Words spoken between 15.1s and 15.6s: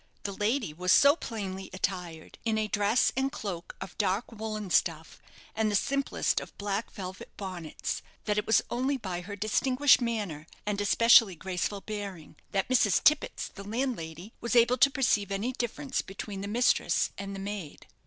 any